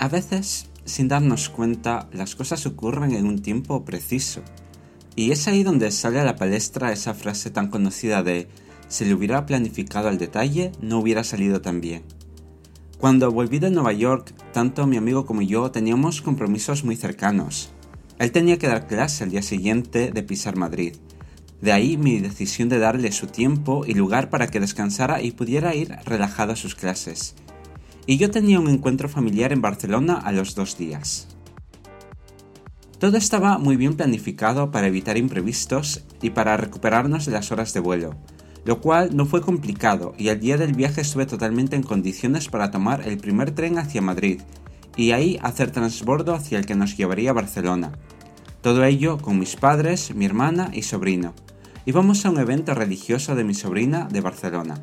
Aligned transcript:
A 0.00 0.08
veces, 0.08 0.64
sin 0.86 1.08
darnos 1.08 1.50
cuenta, 1.50 2.08
las 2.10 2.34
cosas 2.34 2.64
ocurren 2.64 3.12
en 3.12 3.26
un 3.26 3.42
tiempo 3.42 3.84
preciso. 3.84 4.40
Y 5.14 5.30
es 5.30 5.46
ahí 5.46 5.62
donde 5.62 5.90
sale 5.90 6.18
a 6.18 6.24
la 6.24 6.36
palestra 6.36 6.90
esa 6.90 7.12
frase 7.12 7.50
tan 7.50 7.68
conocida 7.68 8.22
de 8.22 8.48
si 8.88 9.04
le 9.04 9.12
hubiera 9.12 9.44
planificado 9.44 10.08
al 10.08 10.16
detalle, 10.16 10.72
no 10.80 11.00
hubiera 11.00 11.22
salido 11.22 11.60
tan 11.60 11.82
bien. 11.82 12.02
Cuando 12.96 13.30
volví 13.30 13.58
de 13.58 13.70
Nueva 13.70 13.92
York, 13.92 14.32
tanto 14.54 14.86
mi 14.86 14.96
amigo 14.96 15.26
como 15.26 15.42
yo 15.42 15.70
teníamos 15.70 16.22
compromisos 16.22 16.82
muy 16.82 16.96
cercanos. 16.96 17.68
Él 18.18 18.32
tenía 18.32 18.56
que 18.56 18.68
dar 18.68 18.86
clase 18.86 19.24
al 19.24 19.30
día 19.30 19.42
siguiente 19.42 20.12
de 20.12 20.22
pisar 20.22 20.56
Madrid. 20.56 20.96
De 21.60 21.72
ahí 21.72 21.98
mi 21.98 22.20
decisión 22.20 22.70
de 22.70 22.78
darle 22.78 23.12
su 23.12 23.26
tiempo 23.26 23.84
y 23.86 23.92
lugar 23.92 24.30
para 24.30 24.46
que 24.46 24.60
descansara 24.60 25.20
y 25.20 25.32
pudiera 25.32 25.74
ir 25.74 25.94
relajado 26.06 26.52
a 26.52 26.56
sus 26.56 26.74
clases 26.74 27.34
y 28.10 28.16
yo 28.16 28.28
tenía 28.28 28.58
un 28.58 28.68
encuentro 28.68 29.08
familiar 29.08 29.52
en 29.52 29.62
Barcelona 29.62 30.14
a 30.14 30.32
los 30.32 30.56
dos 30.56 30.76
días. 30.76 31.28
Todo 32.98 33.16
estaba 33.16 33.56
muy 33.58 33.76
bien 33.76 33.94
planificado 33.94 34.72
para 34.72 34.88
evitar 34.88 35.16
imprevistos 35.16 36.02
y 36.20 36.30
para 36.30 36.56
recuperarnos 36.56 37.26
de 37.26 37.30
las 37.30 37.52
horas 37.52 37.72
de 37.72 37.78
vuelo, 37.78 38.16
lo 38.64 38.80
cual 38.80 39.14
no 39.14 39.26
fue 39.26 39.42
complicado 39.42 40.12
y 40.18 40.28
al 40.28 40.40
día 40.40 40.56
del 40.56 40.72
viaje 40.72 41.02
estuve 41.02 41.24
totalmente 41.24 41.76
en 41.76 41.84
condiciones 41.84 42.48
para 42.48 42.72
tomar 42.72 43.06
el 43.06 43.16
primer 43.16 43.52
tren 43.52 43.78
hacia 43.78 44.02
Madrid 44.02 44.40
y 44.96 45.12
ahí 45.12 45.38
hacer 45.40 45.70
transbordo 45.70 46.34
hacia 46.34 46.58
el 46.58 46.66
que 46.66 46.74
nos 46.74 46.96
llevaría 46.96 47.30
a 47.30 47.34
Barcelona. 47.34 47.92
Todo 48.60 48.82
ello 48.82 49.18
con 49.18 49.38
mis 49.38 49.54
padres, 49.54 50.16
mi 50.16 50.24
hermana 50.24 50.72
y 50.72 50.82
sobrino. 50.82 51.32
Íbamos 51.86 52.26
a 52.26 52.30
un 52.30 52.40
evento 52.40 52.74
religioso 52.74 53.36
de 53.36 53.44
mi 53.44 53.54
sobrina 53.54 54.08
de 54.10 54.20
Barcelona. 54.20 54.82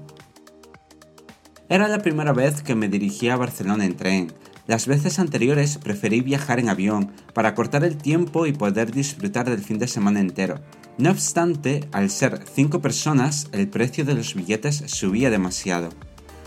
Era 1.69 1.89
la 1.89 1.99
primera 1.99 2.31
vez 2.31 2.61
que 2.61 2.75
me 2.75 2.87
dirigía 2.87 3.33
a 3.33 3.37
Barcelona 3.37 3.83
en 3.85 3.97
tren. 3.97 4.31
Las 4.67 4.87
veces 4.87 5.19
anteriores 5.19 5.77
preferí 5.77 6.21
viajar 6.21 6.59
en 6.59 6.69
avión 6.69 7.11
para 7.33 7.55
cortar 7.55 7.83
el 7.83 7.97
tiempo 7.97 8.45
y 8.45 8.53
poder 8.53 8.91
disfrutar 8.91 9.49
del 9.49 9.59
fin 9.59 9.77
de 9.77 9.89
semana 9.89 10.21
entero. 10.21 10.61
No 10.97 11.11
obstante, 11.11 11.87
al 11.91 12.09
ser 12.09 12.41
cinco 12.53 12.81
personas, 12.81 13.49
el 13.51 13.67
precio 13.67 14.05
de 14.05 14.15
los 14.15 14.33
billetes 14.33 14.83
subía 14.87 15.29
demasiado. 15.29 15.89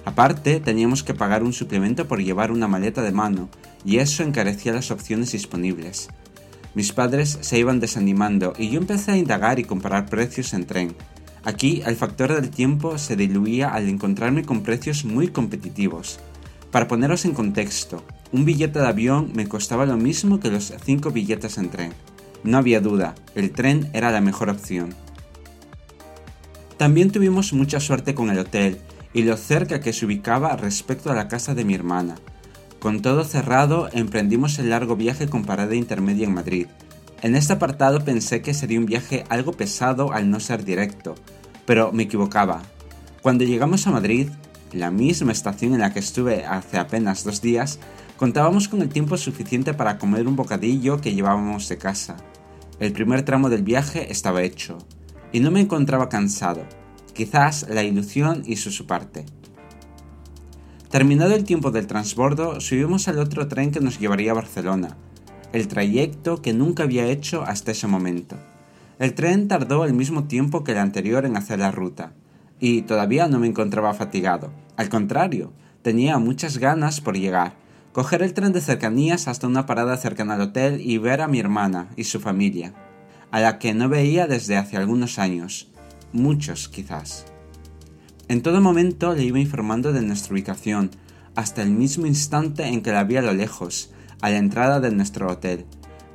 Aparte, 0.07 0.59
teníamos 0.59 1.03
que 1.03 1.13
pagar 1.13 1.43
un 1.43 1.53
suplemento 1.53 2.09
por 2.09 2.23
llevar 2.23 2.51
una 2.51 2.67
maleta 2.67 3.03
de 3.03 3.13
mano, 3.13 3.51
y 3.85 3.99
eso 3.99 4.23
encarecía 4.23 4.73
las 4.73 4.91
opciones 4.91 5.33
disponibles. 5.33 6.09
Mis 6.75 6.93
padres 6.93 7.39
se 7.43 7.59
iban 7.59 7.81
desanimando 7.81 8.55
y 8.57 8.71
yo 8.71 8.81
empecé 8.81 9.13
a 9.13 9.17
indagar 9.17 9.59
y 9.59 9.65
comparar 9.65 10.07
precios 10.07 10.55
en 10.55 10.67
tren. 10.67 10.95
Aquí 11.45 11.83
el 11.87 11.97
factor 11.97 12.35
del 12.35 12.51
tiempo 12.51 12.99
se 12.99 13.17
diluía 13.17 13.71
al 13.71 13.89
encontrarme 13.89 14.45
con 14.45 14.63
precios 14.63 15.05
muy 15.05 15.29
competitivos. 15.29 16.21
Para 16.71 16.87
poneros 16.87 17.25
en 17.25 17.33
contexto, 17.33 18.05
un 18.33 18.45
billete 18.45 18.79
de 18.79 18.87
avión 18.87 19.31
me 19.35 19.49
costaba 19.49 19.87
lo 19.87 19.97
mismo 19.97 20.39
que 20.39 20.51
los 20.51 20.73
5 20.85 21.11
billetes 21.11 21.59
en 21.59 21.71
tren. 21.71 21.93
No 22.45 22.59
había 22.59 22.81
duda, 22.81 23.15
el 23.35 23.53
tren 23.53 23.91
era 23.93 24.11
la 24.11 24.21
mejor 24.21 24.51
opción. 24.51 24.95
También 26.77 27.11
tuvimos 27.11 27.53
mucha 27.53 27.81
suerte 27.81 28.15
con 28.15 28.31
el 28.31 28.39
hotel 28.39 28.79
y 29.13 29.23
lo 29.23 29.37
cerca 29.37 29.81
que 29.81 29.93
se 29.93 30.07
ubicaba 30.07 30.57
respecto 30.57 31.11
a 31.11 31.15
la 31.15 31.29
casa 31.29 31.55
de 31.55 31.65
mi 31.65 31.75
hermana. 31.75 32.17
Con 32.79 33.03
todo 33.03 33.25
cerrado, 33.25 33.89
emprendimos 33.93 34.59
el 34.59 34.71
largo 34.71 34.97
viaje 34.97 35.29
con 35.29 35.45
parada 35.45 35.75
intermedia 35.75 36.27
en 36.27 36.35
Madrid, 36.35 36.67
en 37.23 37.37
este 37.37 37.53
apartado 37.53 38.05
pensé 38.05 38.41
que 38.41 38.55
sería 38.55 38.79
un 38.79 38.87
viaje 38.87 39.25
algo 39.29 39.53
pesado 39.53 40.13
al 40.13 40.31
no 40.31 40.41
ser 40.41 40.65
directo, 40.65 41.15
pero 41.67 41.93
me 41.93 42.05
equivocaba. 42.05 42.63
Cuando 43.23 43.45
llegamos 43.45 43.87
a 43.87 43.91
Madrid, 43.91 44.29
la 44.73 44.91
misma 44.91 45.33
estación 45.33 45.75
en 45.75 45.81
la 45.81 45.93
que 45.93 45.99
estuve 45.99 46.47
hace 46.47 46.79
apenas 46.79 47.25
dos 47.25 47.43
días, 47.43 47.79
contábamos 48.17 48.69
con 48.69 48.81
el 48.81 48.89
tiempo 48.89 49.17
suficiente 49.17 49.75
para 49.75 49.99
comer 49.99 50.27
un 50.27 50.37
bocadillo 50.37 51.01
que 51.01 51.13
llevábamos 51.13 51.69
de 51.69 51.77
casa. 51.77 52.17
El 52.79 52.93
primer 52.93 53.23
tramo 53.23 53.51
del 53.51 53.63
viaje 53.63 54.11
estaba 54.11 54.43
hecho, 54.43 54.79
y 55.33 55.41
no 55.41 55.51
me 55.51 55.61
encontraba 55.61 56.09
cansado, 56.09 56.63
quizás 57.13 57.67
la 57.69 57.83
ilusión 57.83 58.43
hizo 58.47 58.71
su 58.71 58.87
parte. 58.87 59.27
Terminado 60.89 61.35
el 61.35 61.45
tiempo 61.45 61.71
del 61.71 61.87
transbordo, 61.87 62.61
subimos 62.61 63.07
al 63.09 63.19
otro 63.19 63.47
tren 63.47 63.71
que 63.71 63.81
nos 63.81 64.01
llevaría 64.01 64.33
a 64.33 64.35
Barcelona, 64.35 64.97
el 65.53 65.69
trayecto 65.69 66.43
que 66.43 66.53
nunca 66.53 66.85
había 66.85 67.07
hecho 67.07 67.43
hasta 67.43 67.73
ese 67.73 67.87
momento. 67.87 68.37
El 68.99 69.15
tren 69.15 69.49
tardó 69.49 69.85
el 69.85 69.95
mismo 69.95 70.25
tiempo 70.25 70.63
que 70.63 70.73
el 70.73 70.79
anterior 70.79 71.25
en 71.25 71.37
hacer 71.37 71.59
la 71.59 71.71
ruta, 71.71 72.13
y 72.61 72.83
todavía 72.83 73.27
no 73.27 73.39
me 73.39 73.47
encontraba 73.47 73.95
fatigado. 73.95 74.51
Al 74.77 74.89
contrario, 74.89 75.53
tenía 75.83 76.19
muchas 76.19 76.59
ganas 76.59 77.01
por 77.01 77.17
llegar, 77.17 77.55
coger 77.93 78.23
el 78.23 78.35
tren 78.35 78.53
de 78.53 78.61
cercanías 78.61 79.27
hasta 79.27 79.47
una 79.47 79.67
parada 79.67 79.97
cercana 79.97 80.35
al 80.35 80.43
hotel 80.43 80.81
y 80.81 80.99
ver 80.99 81.23
a 81.23 81.29
mi 81.29 81.41
hermana 81.41 81.89
y 81.97 82.05
su 82.05 82.21
familia, 82.21 82.75
a 83.31 83.41
la 83.41 83.59
que 83.59 83.75
no 83.75 83.89
veía 83.89 84.27
desde 84.27 84.57
hace 84.57 84.77
algunos 84.77 85.19
años, 85.19 85.69
muchos 86.13 86.69
quizás. 86.69 87.25
En 88.29 88.43
todo 88.43 88.61
momento 88.61 89.15
le 89.15 89.25
iba 89.25 89.41
informando 89.41 89.93
de 89.93 90.03
nuestra 90.03 90.35
ubicación, 90.35 90.91
hasta 91.35 91.63
el 91.63 91.71
mismo 91.71 92.07
instante 92.07 92.67
en 92.67 92.83
que 92.83 92.93
la 92.93 93.05
vi 93.05 93.17
a 93.17 93.23
lo 93.23 93.33
lejos, 93.33 93.91
a 94.21 94.31
la 94.31 94.39
entrada 94.39 94.81
de 94.81 94.91
nuestro 94.91 95.31
hotel. 95.31 95.67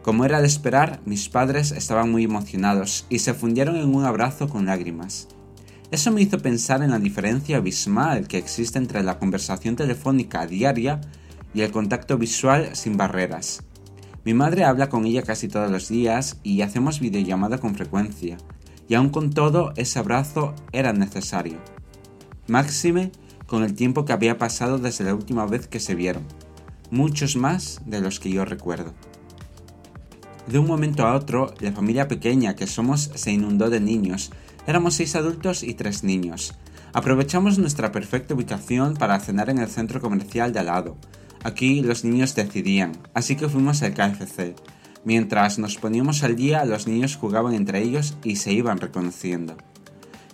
Como 0.05 0.23
era 0.23 0.39
de 0.39 0.47
esperar, 0.47 1.01
mis 1.05 1.29
padres 1.29 1.71
estaban 1.71 2.11
muy 2.11 2.25
emocionados 2.25 3.07
y 3.09 3.19
se 3.19 3.33
fundieron 3.33 3.75
en 3.77 3.95
un 3.95 4.05
abrazo 4.05 4.47
con 4.47 4.67
lágrimas. 4.67 5.27
Eso 5.89 6.11
me 6.11 6.21
hizo 6.21 6.37
pensar 6.37 6.83
en 6.83 6.91
la 6.91 6.99
diferencia 6.99 7.57
abismal 7.57 8.27
que 8.27 8.37
existe 8.37 8.77
entre 8.77 9.01
la 9.01 9.17
conversación 9.17 9.75
telefónica 9.75 10.45
diaria 10.45 11.01
y 11.53 11.61
el 11.61 11.71
contacto 11.71 12.17
visual 12.17 12.75
sin 12.75 12.97
barreras. 12.97 13.63
Mi 14.23 14.33
madre 14.33 14.63
habla 14.63 14.89
con 14.89 15.05
ella 15.05 15.23
casi 15.23 15.47
todos 15.47 15.71
los 15.71 15.89
días 15.89 16.37
y 16.43 16.61
hacemos 16.61 16.99
videollamada 16.99 17.57
con 17.59 17.75
frecuencia, 17.75 18.37
y 18.87 18.95
aun 18.95 19.09
con 19.09 19.31
todo 19.31 19.73
ese 19.75 19.99
abrazo 19.99 20.53
era 20.71 20.93
necesario. 20.93 21.57
Máxime 22.47 23.11
con 23.47 23.63
el 23.63 23.73
tiempo 23.73 24.05
que 24.05 24.13
había 24.13 24.37
pasado 24.37 24.77
desde 24.77 25.03
la 25.03 25.15
última 25.15 25.45
vez 25.45 25.67
que 25.67 25.79
se 25.79 25.95
vieron 25.95 26.23
muchos 26.91 27.35
más 27.35 27.81
de 27.85 28.01
los 28.01 28.19
que 28.19 28.29
yo 28.29 28.45
recuerdo. 28.45 28.93
De 30.47 30.59
un 30.59 30.67
momento 30.67 31.05
a 31.07 31.15
otro, 31.15 31.53
la 31.59 31.71
familia 31.71 32.07
pequeña 32.07 32.55
que 32.55 32.67
somos 32.67 33.11
se 33.15 33.31
inundó 33.31 33.69
de 33.69 33.79
niños. 33.79 34.31
Éramos 34.67 34.93
seis 34.93 35.15
adultos 35.15 35.63
y 35.63 35.73
tres 35.73 36.03
niños. 36.03 36.53
Aprovechamos 36.93 37.57
nuestra 37.57 37.91
perfecta 37.91 38.35
ubicación 38.35 38.93
para 38.93 39.19
cenar 39.19 39.49
en 39.49 39.57
el 39.57 39.67
centro 39.67 39.99
comercial 39.99 40.53
de 40.53 40.59
al 40.59 40.67
lado. 40.67 40.97
Aquí 41.43 41.81
los 41.81 42.03
niños 42.03 42.35
decidían, 42.35 42.93
así 43.13 43.35
que 43.35 43.49
fuimos 43.49 43.81
al 43.83 43.93
KFC. 43.93 44.55
Mientras 45.03 45.59
nos 45.59 45.77
poníamos 45.77 46.23
al 46.23 46.35
día, 46.35 46.65
los 46.65 46.87
niños 46.87 47.15
jugaban 47.15 47.53
entre 47.53 47.81
ellos 47.81 48.15
y 48.23 48.37
se 48.37 48.53
iban 48.53 48.79
reconociendo. 48.79 49.57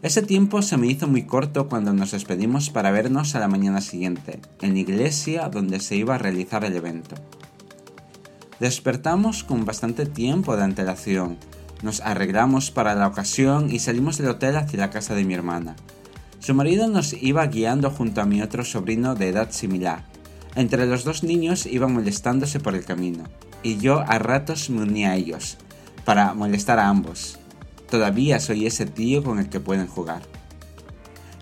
Ese 0.02 0.24
tiempo 0.24 0.64
se 0.64 0.78
me 0.78 0.88
hizo 0.88 1.08
muy 1.08 1.24
corto 1.24 1.70
cuando 1.70 1.94
nos 1.94 2.12
despedimos 2.12 2.72
para 2.72 2.90
vernos 2.90 3.36
a 3.36 3.40
la 3.40 3.48
mañana 3.48 3.82
siguiente, 3.82 4.40
en 4.62 4.74
la 4.74 4.80
iglesia 4.80 5.48
donde 5.50 5.80
se 5.80 5.96
iba 5.96 6.16
a 6.16 6.18
realizar 6.18 6.64
el 6.66 6.76
evento. 6.76 7.16
Despertamos 8.60 9.44
con 9.44 9.64
bastante 9.64 10.08
tiempo 10.08 10.58
de 10.58 10.64
antelación, 10.64 11.38
nos 11.84 12.02
arreglamos 12.02 12.72
para 12.72 12.96
la 12.96 13.08
ocasión 13.08 13.72
y 13.72 13.78
salimos 13.78 14.18
del 14.18 14.30
hotel 14.30 14.56
hacia 14.58 14.80
la 14.80 14.90
casa 14.90 15.14
de 15.14 15.24
mi 15.24 15.36
hermana. 15.36 15.76
Su 16.40 16.56
marido 16.56 16.88
nos 16.88 17.14
iba 17.14 17.46
guiando 17.46 17.92
junto 17.92 18.22
a 18.22 18.26
mi 18.26 18.42
otro 18.42 18.64
sobrino 18.64 19.14
de 19.14 19.30
edad 19.30 19.52
similar. 19.52 20.06
Entre 20.56 20.88
los 20.88 21.04
dos 21.04 21.24
niños 21.24 21.68
iban 21.68 21.94
molestándose 21.94 22.60
por 22.60 22.74
el 22.74 22.86
camino, 22.86 23.26
y 23.62 23.78
yo 23.78 24.00
a 24.00 24.18
ratos 24.18 24.72
me 24.72 24.82
unía 24.82 25.12
a 25.12 25.16
ellos, 25.16 25.58
para 26.06 26.34
molestar 26.34 26.80
a 26.80 26.90
ambos. 26.90 27.38
Todavía 27.92 28.40
soy 28.40 28.66
ese 28.66 28.86
tío 28.86 29.22
con 29.22 29.38
el 29.38 29.50
que 29.50 29.60
pueden 29.60 29.86
jugar. 29.86 30.22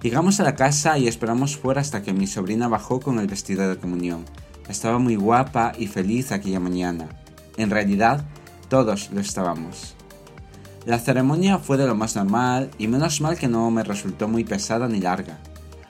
Llegamos 0.02 0.40
a 0.40 0.44
la 0.44 0.56
casa 0.56 0.98
y 0.98 1.08
esperamos 1.08 1.56
fuera 1.56 1.80
hasta 1.80 2.02
que 2.02 2.12
mi 2.12 2.26
sobrina 2.26 2.68
bajó 2.68 3.00
con 3.00 3.20
el 3.20 3.28
vestido 3.28 3.70
de 3.70 3.78
comunión. 3.78 4.26
Estaba 4.68 4.98
muy 4.98 5.16
guapa 5.16 5.74
y 5.78 5.86
feliz 5.86 6.32
aquella 6.32 6.60
mañana. 6.60 7.08
En 7.58 7.70
realidad, 7.70 8.26
todos 8.68 9.12
lo 9.12 9.22
estábamos. 9.22 9.94
La 10.88 10.98
ceremonia 10.98 11.60
fue 11.60 11.78
de 11.78 11.86
lo 11.86 11.94
más 11.94 12.16
normal 12.16 12.72
y 12.80 12.88
menos 12.88 13.22
mal 13.22 13.38
que 13.38 13.48
no 13.48 13.70
me 13.70 13.84
resultó 13.84 14.28
muy 14.28 14.44
pesada 14.44 14.88
ni 14.88 15.00
larga. 15.00 15.38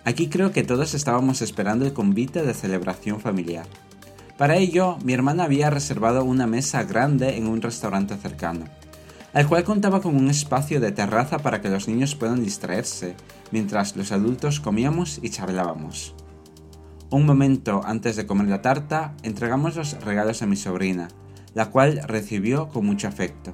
Aquí 0.04 0.28
creo 0.28 0.52
que 0.52 0.64
todos 0.64 0.94
estábamos 0.94 1.42
esperando 1.42 1.86
el 1.86 1.94
convite 1.94 2.44
de 2.44 2.54
celebración 2.54 3.22
familiar. 3.22 3.66
Para 4.38 4.58
ello, 4.58 4.98
mi 5.06 5.14
hermana 5.14 5.46
había 5.46 5.70
reservado 5.70 6.26
una 6.26 6.48
mesa 6.48 6.84
grande 6.84 7.38
en 7.38 7.48
un 7.48 7.62
restaurante 7.62 8.18
cercano 8.18 8.66
al 9.34 9.48
cual 9.48 9.64
contaba 9.64 10.02
con 10.02 10.16
un 10.16 10.30
espacio 10.30 10.80
de 10.80 10.92
terraza 10.92 11.40
para 11.40 11.62
que 11.62 11.70
los 11.70 11.88
niños 11.88 12.16
puedan 12.16 12.44
distraerse, 12.44 13.16
mientras 13.52 13.96
los 13.96 14.12
adultos 14.12 14.60
comíamos 14.60 15.20
y 15.22 15.30
charlábamos. 15.30 16.16
Un 17.12 17.26
momento 17.26 17.82
antes 17.86 18.16
de 18.16 18.26
comer 18.26 18.48
la 18.48 18.62
tarta, 18.62 19.16
entregamos 19.24 19.76
los 19.76 20.00
regalos 20.04 20.42
a 20.42 20.46
mi 20.46 20.56
sobrina, 20.56 21.08
la 21.54 21.72
cual 21.72 22.02
recibió 22.08 22.70
con 22.70 22.86
mucho 22.86 23.08
afecto. 23.08 23.54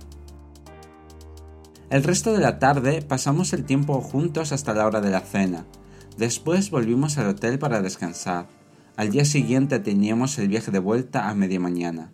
El 1.90 2.04
resto 2.04 2.34
de 2.34 2.40
la 2.40 2.60
tarde 2.60 3.02
pasamos 3.02 3.54
el 3.54 3.64
tiempo 3.64 4.02
juntos 4.02 4.52
hasta 4.52 4.74
la 4.74 4.86
hora 4.86 5.02
de 5.02 5.12
la 5.12 5.22
cena. 5.22 5.66
Después 6.18 6.72
volvimos 6.72 7.18
al 7.18 7.28
hotel 7.28 7.60
para 7.60 7.82
descansar. 7.82 8.48
Al 8.98 9.12
día 9.12 9.24
siguiente 9.24 9.80
teníamos 9.80 10.38
el 10.40 10.48
viaje 10.48 10.72
de 10.72 10.80
vuelta 10.80 11.30
a 11.30 11.36
media 11.36 11.60
mañana. 11.60 12.12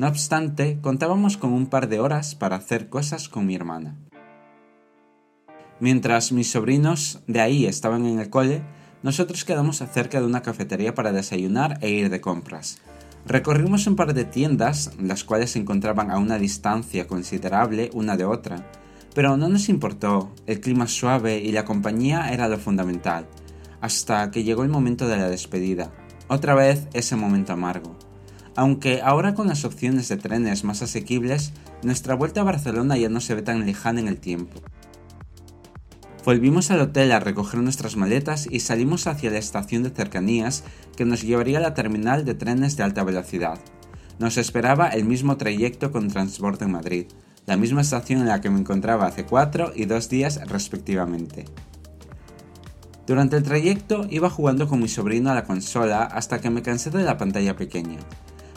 No 0.00 0.08
obstante, 0.08 0.78
contábamos 0.80 1.36
con 1.36 1.52
un 1.52 1.66
par 1.66 1.86
de 1.86 2.00
horas 2.00 2.34
para 2.34 2.56
hacer 2.56 2.88
cosas 2.88 3.28
con 3.28 3.44
mi 3.44 3.54
hermana. 3.54 3.96
Mientras 5.78 6.32
mis 6.32 6.50
sobrinos 6.50 7.20
de 7.26 7.42
ahí 7.42 7.66
estaban 7.66 8.06
en 8.06 8.18
el 8.18 8.30
cole, 8.30 8.62
nosotros 9.02 9.44
quedamos 9.44 9.76
cerca 9.92 10.18
de 10.18 10.24
una 10.24 10.40
cafetería 10.40 10.94
para 10.94 11.12
desayunar 11.12 11.76
e 11.82 11.90
ir 11.90 12.08
de 12.08 12.18
compras. 12.22 12.78
Recorrimos 13.26 13.86
un 13.86 13.96
par 13.96 14.14
de 14.14 14.24
tiendas, 14.24 14.90
las 14.98 15.22
cuales 15.22 15.50
se 15.50 15.58
encontraban 15.58 16.10
a 16.10 16.16
una 16.16 16.38
distancia 16.38 17.06
considerable 17.06 17.90
una 17.92 18.16
de 18.16 18.24
otra, 18.24 18.70
pero 19.14 19.36
no 19.36 19.50
nos 19.50 19.68
importó, 19.68 20.32
el 20.46 20.60
clima 20.60 20.86
suave 20.86 21.40
y 21.40 21.52
la 21.52 21.66
compañía 21.66 22.32
era 22.32 22.48
lo 22.48 22.56
fundamental, 22.56 23.26
hasta 23.82 24.30
que 24.30 24.44
llegó 24.44 24.62
el 24.62 24.70
momento 24.70 25.08
de 25.08 25.18
la 25.18 25.28
despedida, 25.28 25.92
otra 26.26 26.54
vez 26.54 26.88
ese 26.94 27.16
momento 27.16 27.52
amargo. 27.52 28.09
Aunque 28.56 29.00
ahora 29.02 29.34
con 29.34 29.48
las 29.48 29.64
opciones 29.64 30.08
de 30.08 30.16
trenes 30.16 30.64
más 30.64 30.82
asequibles, 30.82 31.52
nuestra 31.82 32.14
vuelta 32.14 32.40
a 32.40 32.44
Barcelona 32.44 32.96
ya 32.96 33.08
no 33.08 33.20
se 33.20 33.34
ve 33.34 33.42
tan 33.42 33.64
lejana 33.64 34.00
en 34.00 34.08
el 34.08 34.18
tiempo. 34.18 34.60
Volvimos 36.24 36.70
al 36.70 36.80
hotel 36.80 37.12
a 37.12 37.20
recoger 37.20 37.60
nuestras 37.60 37.96
maletas 37.96 38.46
y 38.50 38.60
salimos 38.60 39.06
hacia 39.06 39.30
la 39.30 39.38
estación 39.38 39.82
de 39.82 39.90
cercanías 39.90 40.64
que 40.96 41.06
nos 41.06 41.22
llevaría 41.22 41.58
a 41.58 41.62
la 41.62 41.74
terminal 41.74 42.24
de 42.24 42.34
trenes 42.34 42.76
de 42.76 42.82
alta 42.82 43.04
velocidad. 43.04 43.58
Nos 44.18 44.36
esperaba 44.36 44.88
el 44.88 45.06
mismo 45.06 45.38
trayecto 45.38 45.92
con 45.92 46.08
Transporte 46.08 46.66
en 46.66 46.72
Madrid, 46.72 47.06
la 47.46 47.56
misma 47.56 47.80
estación 47.80 48.20
en 48.20 48.28
la 48.28 48.42
que 48.42 48.50
me 48.50 48.60
encontraba 48.60 49.06
hace 49.06 49.24
cuatro 49.24 49.72
y 49.74 49.86
dos 49.86 50.10
días 50.10 50.40
respectivamente. 50.46 51.46
Durante 53.06 53.38
el 53.38 53.42
trayecto 53.42 54.06
iba 54.10 54.28
jugando 54.28 54.68
con 54.68 54.80
mi 54.80 54.88
sobrino 54.88 55.30
a 55.30 55.34
la 55.34 55.44
consola 55.44 56.02
hasta 56.02 56.40
que 56.40 56.50
me 56.50 56.62
cansé 56.62 56.90
de 56.90 57.02
la 57.02 57.16
pantalla 57.16 57.56
pequeña, 57.56 57.98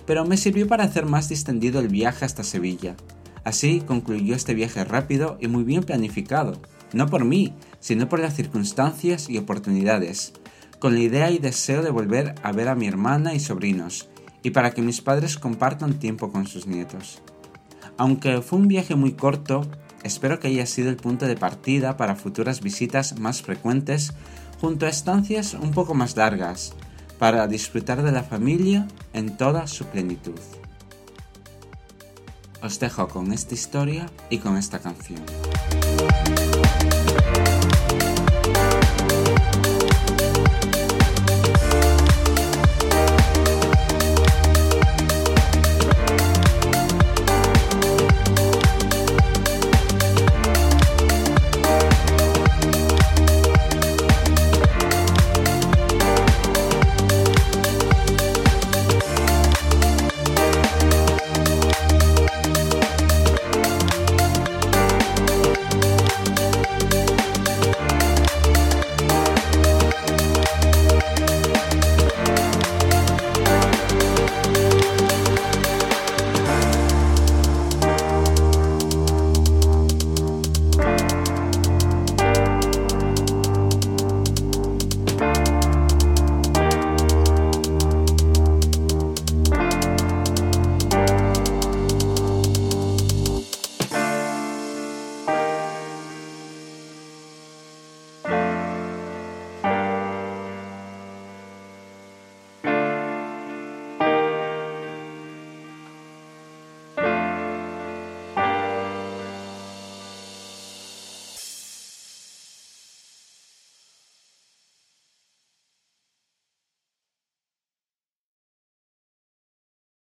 pero 0.06 0.26
me 0.26 0.38
sirvió 0.38 0.68
para 0.68 0.84
hacer 0.84 1.06
más 1.06 1.30
distendido 1.30 1.80
el 1.80 1.88
viaje 1.88 2.26
hasta 2.26 2.44
Sevilla. 2.44 2.96
Así 3.44 3.82
concluyó 3.82 4.36
este 4.36 4.54
viaje 4.54 4.84
rápido 4.84 5.38
y 5.40 5.48
muy 5.48 5.64
bien 5.64 5.84
planificado, 5.84 6.62
no 6.94 7.08
por 7.08 7.26
mí, 7.26 7.54
sino 7.80 8.08
por 8.08 8.20
las 8.20 8.36
circunstancias 8.36 9.30
y 9.30 9.38
oportunidades, 9.38 10.34
con 10.80 10.94
la 10.94 11.02
idea 11.02 11.32
y 11.32 11.40
deseo 11.40 11.82
de 11.82 11.90
volver 11.90 12.36
a 12.44 12.52
ver 12.52 12.68
a 12.68 12.76
mi 12.76 12.88
hermana 12.88 13.34
y 13.34 13.40
sobrinos, 13.40 14.10
y 14.44 14.52
para 14.52 14.72
que 14.72 14.82
mis 14.82 15.02
padres 15.02 15.38
compartan 15.38 16.00
tiempo 16.00 16.32
con 16.32 16.48
sus 16.48 16.68
nietos. 16.68 17.22
Aunque 17.98 18.42
fue 18.42 18.60
un 18.60 18.68
viaje 18.68 18.96
muy 18.96 19.14
corto, 19.14 19.66
espero 20.04 20.40
que 20.40 20.48
haya 20.48 20.66
sido 20.66 20.90
el 20.90 20.98
punto 20.98 21.26
de 21.26 21.36
partida 21.36 21.98
para 21.98 22.16
futuras 22.16 22.62
visitas 22.62 23.20
más 23.20 23.42
frecuentes 23.42 24.14
junto 24.60 24.86
a 24.86 24.90
estancias 24.90 25.54
un 25.54 25.72
poco 25.72 25.94
más 25.94 26.16
largas, 26.16 26.74
para 27.24 27.48
disfrutar 27.48 28.04
de 28.04 28.12
la 28.12 28.22
familia 28.22 28.86
en 29.14 29.38
toda 29.38 29.66
su 29.66 29.86
plenitud. 29.86 30.38
Os 32.62 32.82
dejo 32.82 33.08
con 33.08 33.32
esta 33.32 33.54
historia 33.54 34.10
y 34.30 34.40
con 34.40 34.58
esta 34.58 34.80
canción. 34.80 35.22